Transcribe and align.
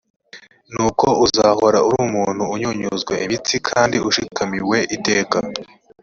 nuko 0.73 1.07
uzahore 1.25 1.79
uri 1.87 1.99
umuntu 2.07 2.43
unyunyuzwa 2.53 3.13
imitsi 3.25 3.55
kandi 3.69 3.97
ushikamiwe 4.09 4.77
iteka. 4.95 5.37